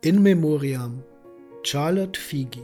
[0.00, 1.02] In Memoriam
[1.64, 2.62] Charlotte Figi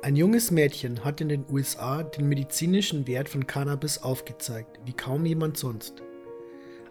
[0.00, 5.26] Ein junges Mädchen hat in den USA den medizinischen Wert von Cannabis aufgezeigt, wie kaum
[5.26, 6.02] jemand sonst.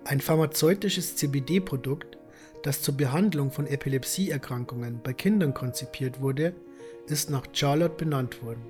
[0.04, 2.20] Ein pharmazeutisches CBD-Produkt,
[2.62, 6.54] das zur Behandlung von Epilepsieerkrankungen bei Kindern konzipiert wurde,
[7.08, 8.62] ist nach Charlotte benannt worden.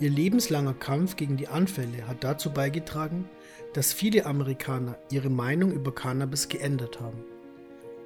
[0.00, 3.28] Ihr lebenslanger Kampf gegen die Anfälle hat dazu beigetragen,
[3.74, 7.35] dass viele Amerikaner ihre Meinung über Cannabis geändert haben.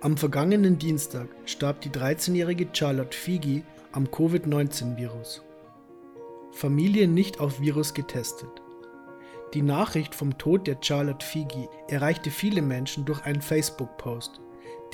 [0.03, 5.43] Am vergangenen Dienstag starb die 13-jährige Charlotte Figi am Covid-19-Virus.
[6.53, 8.49] Familie nicht auf Virus getestet.
[9.53, 14.41] Die Nachricht vom Tod der Charlotte Figi erreichte viele Menschen durch einen Facebook-Post,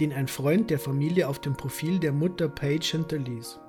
[0.01, 3.61] den ein Freund der Familie auf dem Profil der Mutter Paige hinterließ.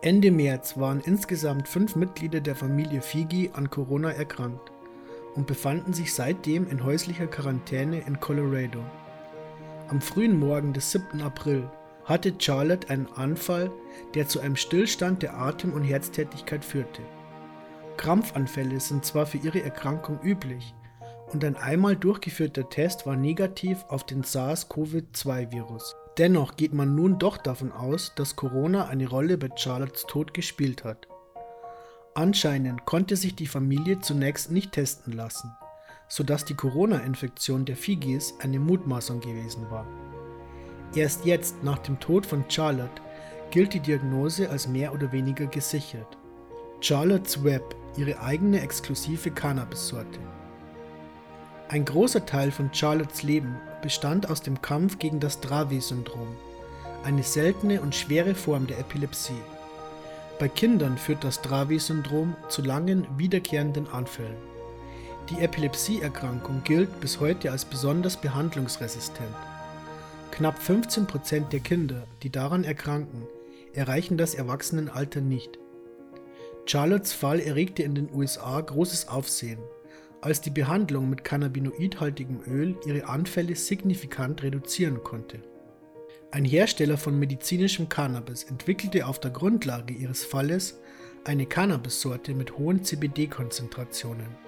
[0.00, 4.72] Ende März waren insgesamt fünf Mitglieder der Familie Figi an Corona erkrankt
[5.34, 8.82] und befanden sich seitdem in häuslicher Quarantäne in Colorado.
[9.88, 11.22] Am frühen Morgen des 7.
[11.22, 11.66] April
[12.04, 13.70] hatte Charlotte einen Anfall,
[14.12, 17.00] der zu einem Stillstand der Atem- und Herztätigkeit führte.
[17.96, 20.74] Krampfanfälle sind zwar für ihre Erkrankung üblich,
[21.32, 25.96] und ein einmal durchgeführter Test war negativ auf den SARS-CoV-2-Virus.
[26.18, 30.84] Dennoch geht man nun doch davon aus, dass Corona eine Rolle bei Charlottes Tod gespielt
[30.84, 31.08] hat.
[32.14, 35.50] Anscheinend konnte sich die Familie zunächst nicht testen lassen
[36.08, 39.86] sodass die Corona-Infektion der Figis eine Mutmaßung gewesen war.
[40.94, 43.02] Erst jetzt, nach dem Tod von Charlotte,
[43.50, 46.16] gilt die Diagnose als mehr oder weniger gesichert.
[46.80, 50.18] Charlotte's Web, ihre eigene exklusive Cannabis-Sorte.
[51.68, 56.28] Ein großer Teil von Charlottes Leben bestand aus dem Kampf gegen das Dravet-Syndrom,
[57.04, 59.40] eine seltene und schwere Form der Epilepsie.
[60.38, 64.36] Bei Kindern führt das Dravet-Syndrom zu langen, wiederkehrenden Anfällen.
[65.30, 69.28] Die Epilepsieerkrankung gilt bis heute als besonders behandlungsresistent.
[70.30, 73.24] Knapp 15 Prozent der Kinder, die daran erkranken,
[73.74, 75.58] erreichen das Erwachsenenalter nicht.
[76.64, 79.58] Charlottes Fall erregte in den USA großes Aufsehen,
[80.22, 85.42] als die Behandlung mit cannabinoidhaltigem Öl ihre Anfälle signifikant reduzieren konnte.
[86.30, 90.78] Ein Hersteller von medizinischem Cannabis entwickelte auf der Grundlage ihres Falles
[91.24, 94.47] eine Cannabissorte mit hohen CBD-Konzentrationen.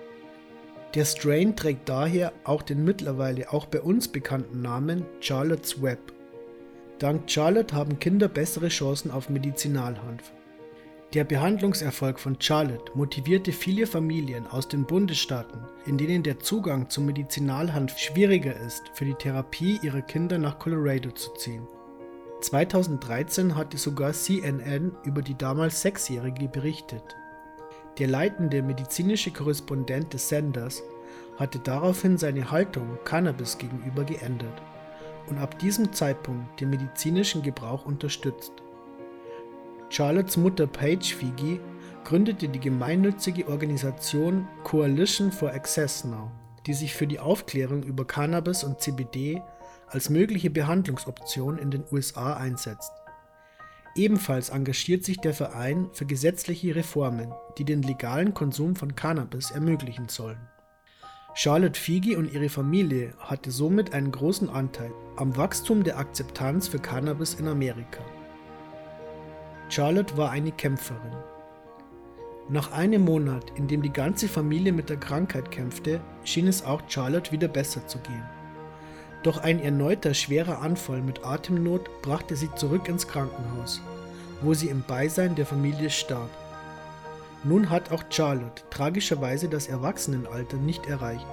[0.95, 6.13] Der Strain trägt daher auch den mittlerweile auch bei uns bekannten Namen Charlotte's Web.
[6.99, 10.33] Dank Charlotte haben Kinder bessere Chancen auf Medizinalhanf.
[11.15, 17.07] Der Behandlungserfolg von Charlotte motivierte viele Familien aus den Bundesstaaten, in denen der Zugang zum
[17.07, 21.67] Medizinalhanf schwieriger ist, für die Therapie ihrer Kinder nach Colorado zu ziehen.
[22.41, 27.17] 2013 hatte sogar CNN über die damals Sechsjährige berichtet.
[28.01, 30.83] Der leitende medizinische Korrespondent des Senders
[31.37, 34.63] hatte daraufhin seine Haltung Cannabis gegenüber geändert
[35.27, 38.53] und ab diesem Zeitpunkt den medizinischen Gebrauch unterstützt.
[39.91, 41.61] Charlottes Mutter Paige Figi
[42.05, 46.31] gründete die gemeinnützige Organisation Coalition for Access Now,
[46.67, 49.43] die sich für die Aufklärung über Cannabis und CBD
[49.89, 52.93] als mögliche Behandlungsoption in den USA einsetzt.
[53.97, 60.09] Ebenfalls engagiert sich der Verein für gesetzliche Reformen, die den legalen Konsum von Cannabis ermöglichen
[60.09, 60.39] sollen.
[61.35, 66.79] Charlotte Figi und ihre Familie hatte somit einen großen Anteil am Wachstum der Akzeptanz für
[66.79, 68.01] Cannabis in Amerika.
[69.69, 71.17] Charlotte war eine Kämpferin.
[72.49, 76.83] Nach einem Monat, in dem die ganze Familie mit der Krankheit kämpfte, schien es auch
[76.89, 78.25] Charlotte wieder besser zu gehen.
[79.23, 83.83] Doch ein erneuter schwerer Anfall mit Atemnot brachte sie zurück ins Krankenhaus,
[84.41, 86.31] wo sie im Beisein der Familie starb.
[87.45, 91.27] Nun hat auch Charlotte tragischerweise das Erwachsenenalter nicht erreicht,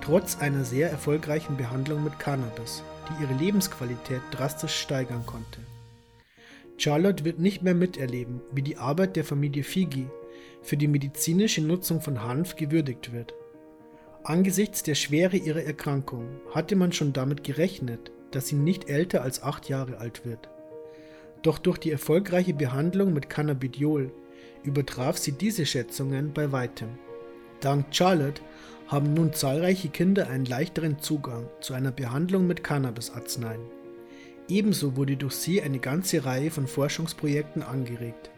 [0.00, 5.60] trotz einer sehr erfolgreichen Behandlung mit Cannabis, die ihre Lebensqualität drastisch steigern konnte.
[6.76, 10.08] Charlotte wird nicht mehr miterleben, wie die Arbeit der Familie Figi
[10.62, 13.34] für die medizinische Nutzung von Hanf gewürdigt wird.
[14.24, 19.42] Angesichts der Schwere ihrer Erkrankung hatte man schon damit gerechnet, dass sie nicht älter als
[19.42, 20.48] acht Jahre alt wird.
[21.42, 24.12] Doch durch die erfolgreiche Behandlung mit Cannabidiol
[24.62, 26.90] übertraf sie diese Schätzungen bei weitem.
[27.58, 28.40] Dank Charlotte
[28.86, 33.62] haben nun zahlreiche Kinder einen leichteren Zugang zu einer Behandlung mit Cannabis-Arzneien.
[34.46, 38.30] Ebenso wurde durch sie eine ganze Reihe von Forschungsprojekten angeregt,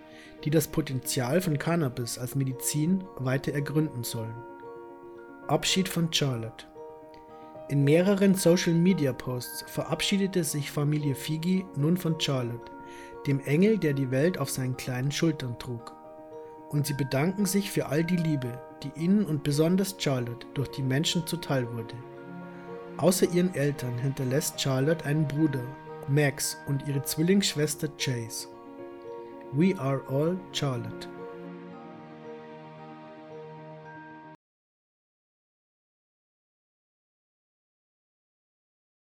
[0.45, 4.35] die das Potenzial von Cannabis als Medizin weiter ergründen sollen.
[5.47, 6.65] Abschied von Charlotte.
[7.69, 12.73] In mehreren Social-Media-Posts verabschiedete sich Familie Figi nun von Charlotte,
[13.27, 15.93] dem Engel, der die Welt auf seinen kleinen Schultern trug.
[16.71, 20.83] Und sie bedanken sich für all die Liebe, die ihnen und besonders Charlotte durch die
[20.83, 21.95] Menschen zuteil wurde.
[22.97, 25.65] Außer ihren Eltern hinterlässt Charlotte einen Bruder
[26.09, 28.49] Max und ihre Zwillingsschwester Chase.
[29.53, 31.14] We are all Charlotte.